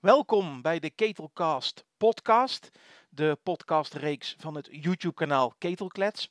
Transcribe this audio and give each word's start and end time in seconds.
Welkom 0.00 0.62
bij 0.62 0.78
de 0.78 0.90
Ketelcast 0.90 1.84
podcast, 1.96 2.70
de 3.10 3.38
podcastreeks 3.42 4.34
van 4.38 4.54
het 4.54 4.68
YouTube-kanaal 4.70 5.54
Ketelklets. 5.58 6.30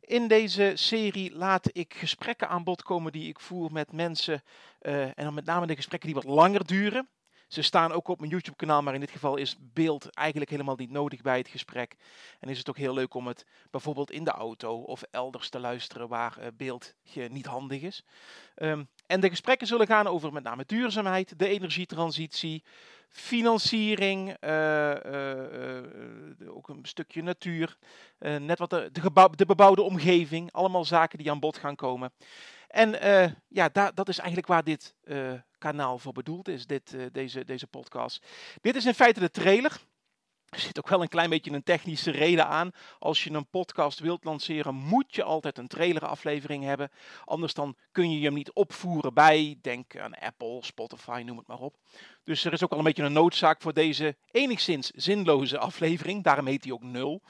In 0.00 0.28
deze 0.28 0.72
serie 0.74 1.34
laat 1.34 1.68
ik 1.72 1.94
gesprekken 1.94 2.48
aan 2.48 2.64
bod 2.64 2.82
komen 2.82 3.12
die 3.12 3.28
ik 3.28 3.40
voer 3.40 3.72
met 3.72 3.92
mensen, 3.92 4.42
uh, 4.80 5.02
en 5.02 5.24
dan 5.24 5.34
met 5.34 5.44
name 5.44 5.66
de 5.66 5.74
gesprekken 5.74 6.12
die 6.12 6.22
wat 6.22 6.34
langer 6.34 6.66
duren. 6.66 7.08
Ze 7.48 7.62
staan 7.62 7.92
ook 7.92 8.08
op 8.08 8.18
mijn 8.18 8.30
YouTube-kanaal, 8.30 8.82
maar 8.82 8.94
in 8.94 9.00
dit 9.00 9.10
geval 9.10 9.36
is 9.36 9.56
beeld 9.60 10.10
eigenlijk 10.10 10.50
helemaal 10.50 10.76
niet 10.76 10.90
nodig 10.90 11.22
bij 11.22 11.38
het 11.38 11.48
gesprek. 11.48 11.96
En 12.40 12.48
is 12.48 12.58
het 12.58 12.68
ook 12.68 12.76
heel 12.76 12.94
leuk 12.94 13.14
om 13.14 13.26
het 13.26 13.46
bijvoorbeeld 13.70 14.10
in 14.10 14.24
de 14.24 14.30
auto 14.30 14.80
of 14.80 15.02
elders 15.02 15.48
te 15.48 15.58
luisteren 15.58 16.08
waar 16.08 16.36
uh, 16.38 16.46
beeld 16.56 16.94
niet 17.28 17.46
handig 17.46 17.82
is. 17.82 18.04
Um, 18.56 18.88
en 19.14 19.20
de 19.20 19.28
gesprekken 19.28 19.66
zullen 19.66 19.86
gaan 19.86 20.06
over 20.06 20.32
met 20.32 20.42
name 20.42 20.64
duurzaamheid, 20.66 21.38
de 21.38 21.48
energietransitie, 21.48 22.64
financiering, 23.08 24.36
uh, 24.40 24.94
uh, 25.06 25.30
uh, 26.38 26.56
ook 26.56 26.68
een 26.68 26.78
stukje 26.82 27.22
natuur, 27.22 27.76
net 28.18 28.58
wat 28.58 28.70
de, 28.70 28.90
de, 29.36 29.46
bebouwde 29.46 29.82
omgeving, 29.82 30.52
allemaal 30.52 30.84
zaken 30.84 31.18
die 31.18 31.30
aan 31.30 31.40
bod 31.40 31.56
gaan 31.56 31.76
komen. 31.76 32.12
En 32.68 32.90
ja, 33.48 33.68
da, 33.68 33.90
dat 33.90 34.08
is 34.08 34.18
eigenlijk 34.18 34.48
waar 34.48 34.64
dit 34.64 34.94
kanaal 35.58 35.98
voor 35.98 36.12
bedoeld 36.12 36.48
is, 36.48 36.66
dit, 36.66 36.96
deze, 37.12 37.44
deze 37.44 37.66
podcast. 37.66 38.26
Dit 38.60 38.76
is 38.76 38.86
in 38.86 38.94
feite 38.94 39.20
de 39.20 39.30
trailer. 39.30 39.80
Er 40.54 40.60
zit 40.60 40.78
ook 40.78 40.88
wel 40.88 41.02
een 41.02 41.08
klein 41.08 41.30
beetje 41.30 41.50
een 41.50 41.62
technische 41.62 42.10
reden 42.10 42.46
aan. 42.46 42.70
Als 42.98 43.24
je 43.24 43.30
een 43.30 43.46
podcast 43.46 43.98
wilt 43.98 44.24
lanceren, 44.24 44.74
moet 44.74 45.14
je 45.14 45.22
altijd 45.22 45.58
een 45.58 45.68
traileraflevering 45.68 46.64
hebben. 46.64 46.90
Anders 47.24 47.54
dan 47.54 47.76
kun 47.92 48.10
je 48.10 48.24
hem 48.24 48.34
niet 48.34 48.52
opvoeren 48.52 49.14
bij, 49.14 49.58
denk 49.60 49.98
aan 49.98 50.14
Apple, 50.14 50.58
Spotify, 50.60 51.22
noem 51.26 51.36
het 51.36 51.46
maar 51.46 51.58
op. 51.58 51.76
Dus 52.24 52.44
er 52.44 52.52
is 52.52 52.64
ook 52.64 52.72
al 52.72 52.78
een 52.78 52.84
beetje 52.84 53.02
een 53.02 53.12
noodzaak 53.12 53.62
voor 53.62 53.72
deze 53.72 54.16
enigszins 54.30 54.90
zinloze 54.90 55.58
aflevering. 55.58 56.22
Daarom 56.22 56.46
heet 56.46 56.64
hij 56.64 56.72
ook 56.72 56.82
nul. 56.82 57.22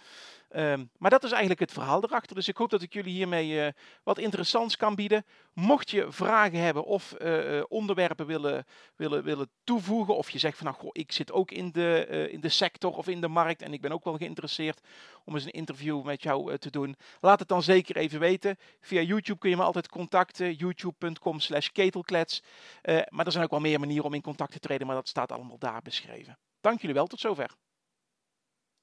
Um, 0.57 0.91
maar 0.99 1.11
dat 1.11 1.25
is 1.25 1.31
eigenlijk 1.31 1.61
het 1.61 1.73
verhaal 1.73 2.03
erachter. 2.03 2.37
Dus 2.37 2.49
ik 2.49 2.57
hoop 2.57 2.71
dat 2.71 2.83
ik 2.83 2.93
jullie 2.93 3.13
hiermee 3.13 3.49
uh, 3.51 3.69
wat 4.03 4.19
interessants 4.19 4.77
kan 4.77 4.95
bieden. 4.95 5.25
Mocht 5.53 5.91
je 5.91 6.13
vragen 6.13 6.59
hebben 6.59 6.85
of 6.85 7.15
uh, 7.19 7.63
onderwerpen 7.69 8.27
willen, 8.27 8.67
willen, 8.97 9.25
willen 9.25 9.51
toevoegen, 9.65 10.17
of 10.17 10.31
je 10.31 10.39
zegt 10.39 10.57
van 10.57 10.67
nou, 10.67 10.79
goh, 10.79 10.91
ik 10.93 11.13
zit 11.13 11.33
ook 11.33 11.51
in 11.51 11.73
de, 11.73 12.29
in 12.31 12.41
de 12.41 12.49
sector 12.49 12.97
of 12.97 13.09
in 13.09 13.21
de 13.21 13.29
markt 13.29 13.63
en 13.63 13.73
ik 13.73 13.81
ben 13.81 13.93
ook 13.93 14.05
wel 14.05 14.17
geïnteresseerd 14.17 14.81
om 15.25 15.35
eens 15.35 15.45
een 15.45 15.51
interview 15.51 16.03
met 16.03 16.23
jou 16.23 16.59
te 16.59 16.71
doen, 16.71 16.97
laat 17.21 17.39
het 17.39 17.49
dan 17.49 17.63
zeker 17.63 17.97
even 17.97 18.21
weten. 18.21 18.57
Via 18.81 19.01
YouTube 19.01 19.39
kun 19.39 19.51
je 19.51 19.57
me 19.57 19.63
altijd 19.63 19.89
contacten, 19.89 20.55
youtube.com 20.55 21.41
slash 21.41 21.69
ketelklets. 21.69 22.43
maar 23.09 23.27
er 23.27 23.33
zijn 23.33 23.45
ook 23.45 23.51
wel 23.51 23.61
meer 23.61 23.81
manieren 23.81 24.05
om 24.05 24.15
in 24.15 24.23
contact 24.23 24.53
te 24.53 24.59
treden, 24.59 24.87
maar 24.87 24.97
dat 24.97 25.09
staat 25.09 25.33
allemaal 25.33 25.59
daar 25.59 25.83
beschreven. 25.83 26.39
Dank 26.61 26.81
jullie 26.81 26.95
wel, 26.95 27.07
tot 27.07 27.21
zover. 27.21 27.51